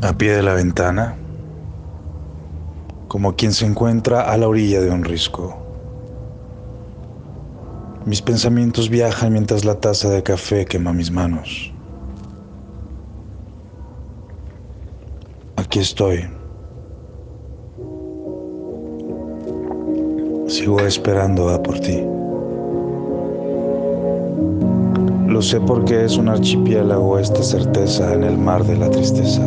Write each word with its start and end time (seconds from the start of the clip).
a 0.00 0.12
pie 0.16 0.32
de 0.32 0.42
la 0.42 0.54
ventana, 0.54 1.16
como 3.08 3.34
quien 3.34 3.52
se 3.52 3.66
encuentra 3.66 4.22
a 4.22 4.36
la 4.36 4.46
orilla 4.46 4.80
de 4.80 4.90
un 4.90 5.02
risco. 5.02 5.56
Mis 8.06 8.22
pensamientos 8.22 8.88
viajan 8.88 9.32
mientras 9.32 9.64
la 9.64 9.74
taza 9.74 10.08
de 10.08 10.22
café 10.22 10.66
quema 10.66 10.92
mis 10.92 11.10
manos. 11.10 11.72
Aquí 15.56 15.80
estoy. 15.80 16.30
Sigo 20.46 20.80
esperando 20.80 21.50
a 21.50 21.62
por 21.62 21.80
ti. 21.80 22.02
Lo 25.26 25.42
sé 25.42 25.60
porque 25.60 26.04
es 26.04 26.16
un 26.16 26.28
archipiélago 26.28 27.18
esta 27.18 27.42
certeza 27.42 28.14
en 28.14 28.22
el 28.22 28.38
mar 28.38 28.64
de 28.64 28.76
la 28.78 28.90
tristeza. 28.90 29.42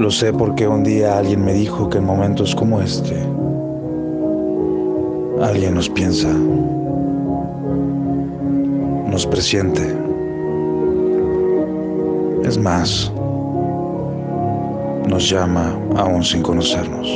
Lo 0.00 0.10
sé 0.10 0.32
porque 0.32 0.66
un 0.66 0.82
día 0.82 1.18
alguien 1.18 1.44
me 1.44 1.52
dijo 1.52 1.90
que 1.90 1.98
en 1.98 2.06
momentos 2.06 2.54
como 2.54 2.80
este, 2.80 3.22
alguien 5.42 5.74
nos 5.74 5.90
piensa, 5.90 6.32
nos 9.10 9.26
presiente. 9.26 9.94
Es 12.44 12.56
más, 12.56 13.12
nos 15.06 15.28
llama 15.28 15.78
aún 15.96 16.24
sin 16.24 16.40
conocernos. 16.40 17.06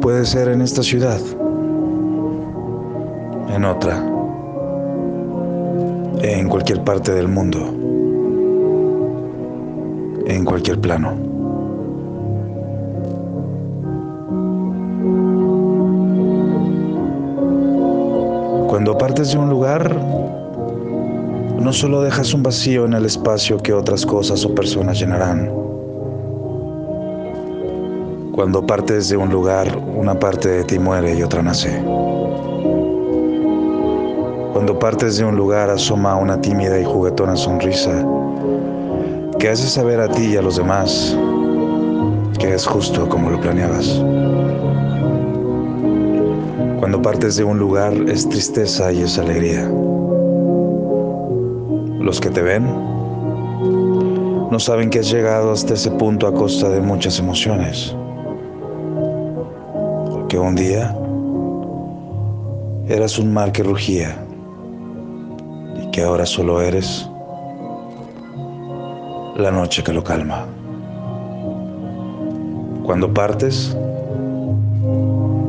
Puede 0.00 0.26
ser 0.26 0.48
en 0.48 0.60
esta 0.60 0.82
ciudad, 0.82 1.20
en 3.48 3.64
otra, 3.64 4.04
en 6.20 6.48
cualquier 6.48 6.82
parte 6.82 7.12
del 7.12 7.28
mundo, 7.28 7.81
en 10.34 10.44
cualquier 10.44 10.80
plano. 10.80 11.14
Cuando 18.68 18.96
partes 18.96 19.32
de 19.32 19.38
un 19.38 19.50
lugar, 19.50 19.94
no 21.60 21.72
solo 21.72 22.02
dejas 22.02 22.32
un 22.34 22.42
vacío 22.42 22.86
en 22.86 22.94
el 22.94 23.04
espacio 23.04 23.58
que 23.58 23.72
otras 23.72 24.06
cosas 24.06 24.44
o 24.44 24.54
personas 24.54 24.98
llenarán, 24.98 25.50
cuando 28.32 28.66
partes 28.66 29.10
de 29.10 29.16
un 29.16 29.30
lugar, 29.30 29.76
una 29.94 30.18
parte 30.18 30.48
de 30.48 30.64
ti 30.64 30.78
muere 30.78 31.14
y 31.14 31.22
otra 31.22 31.42
nace. 31.42 31.82
Cuando 34.52 34.78
partes 34.78 35.18
de 35.18 35.24
un 35.24 35.36
lugar 35.36 35.68
asoma 35.70 36.16
una 36.16 36.40
tímida 36.40 36.80
y 36.80 36.84
juguetona 36.84 37.36
sonrisa 37.36 38.04
que 39.42 39.48
hace 39.48 39.66
saber 39.66 39.98
a 39.98 40.08
ti 40.08 40.26
y 40.26 40.36
a 40.36 40.42
los 40.42 40.56
demás 40.56 41.18
que 42.38 42.54
es 42.54 42.64
justo 42.64 43.08
como 43.08 43.28
lo 43.28 43.40
planeabas. 43.40 44.00
Cuando 46.78 47.02
partes 47.02 47.34
de 47.34 47.42
un 47.42 47.58
lugar 47.58 47.92
es 48.06 48.28
tristeza 48.28 48.92
y 48.92 49.02
es 49.02 49.18
alegría. 49.18 49.68
Los 51.98 52.20
que 52.20 52.30
te 52.30 52.40
ven 52.40 52.66
no 54.48 54.60
saben 54.60 54.90
que 54.90 55.00
has 55.00 55.10
llegado 55.10 55.50
hasta 55.50 55.74
ese 55.74 55.90
punto 55.90 56.28
a 56.28 56.32
costa 56.32 56.68
de 56.68 56.80
muchas 56.80 57.18
emociones 57.18 57.96
que 60.28 60.38
un 60.38 60.54
día 60.54 60.96
eras 62.86 63.18
un 63.18 63.34
mar 63.34 63.50
que 63.50 63.64
rugía 63.64 64.24
y 65.82 65.90
que 65.90 66.04
ahora 66.04 66.26
solo 66.26 66.62
eres 66.62 67.08
la 69.36 69.50
noche 69.50 69.82
que 69.82 69.92
lo 69.92 70.04
calma. 70.04 70.46
Cuando 72.84 73.12
partes, 73.12 73.76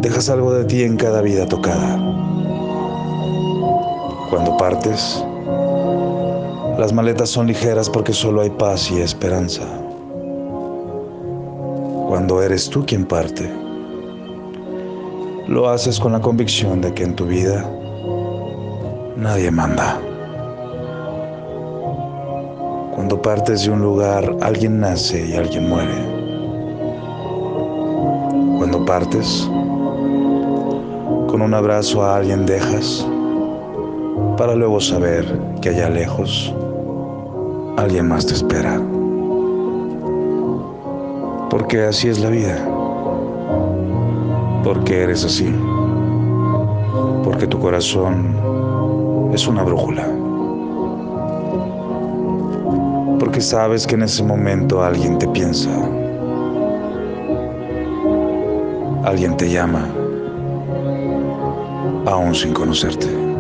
dejas 0.02 0.30
algo 0.30 0.54
de 0.54 0.64
ti 0.66 0.84
en 0.84 0.96
cada 0.96 1.22
vida 1.22 1.46
tocada. 1.46 1.98
Cuando 4.30 4.56
partes, 4.58 5.24
las 6.78 6.94
maletas 6.94 7.30
son 7.30 7.48
ligeras 7.48 7.90
porque 7.90 8.14
solo 8.14 8.42
hay 8.42 8.50
paz 8.52 8.90
y 8.90 9.02
esperanza. 9.02 9.64
Cuando 12.08 12.42
eres 12.42 12.70
tú 12.70 12.86
quien 12.86 13.06
parte, 13.06 13.52
lo 15.48 15.70
haces 15.70 16.00
con 16.00 16.14
la 16.14 16.22
convicción 16.22 16.80
de 16.80 16.94
que 16.94 17.04
en 17.04 17.16
tu 17.16 17.26
vida 17.26 17.70
nadie 19.18 19.52
manda. 19.52 20.00
Cuando 22.96 23.22
partes 23.22 23.66
de 23.66 23.72
un 23.72 23.82
lugar, 23.82 24.36
alguien 24.42 24.80
nace 24.80 25.26
y 25.26 25.36
alguien 25.36 25.70
muere. 25.70 25.94
Cuando 28.58 28.86
partes, 28.86 29.50
con 31.28 31.42
un 31.42 31.54
abrazo 31.54 32.04
a 32.04 32.18
alguien 32.18 32.46
dejas, 32.46 33.08
para 34.38 34.56
luego 34.56 34.80
saber 34.80 35.26
que 35.62 35.70
allá 35.70 35.90
lejos 35.90 36.54
alguien 37.78 38.08
más 38.08 38.26
te 38.26 38.34
espera. 38.34 38.82
Porque 41.50 41.84
así 41.84 42.10
es 42.10 42.20
la 42.20 42.30
vida 42.30 42.58
porque 44.64 45.04
eres 45.04 45.26
así, 45.26 45.54
porque 47.24 47.48
tu 47.48 47.60
corazón 47.60 49.32
es 49.34 49.46
una 49.46 49.62
brújula, 49.64 50.08
porque 53.24 53.40
sabes 53.40 53.88
que 53.88 53.96
en 53.96 54.04
ese 54.04 54.22
momento 54.22 54.84
alguien 54.84 55.18
te 55.18 55.26
piensa, 55.30 55.70
alguien 59.06 59.38
te 59.38 59.50
llama, 59.50 59.88
aún 62.06 62.36
sin 62.36 62.54
conocerte. 62.54 63.33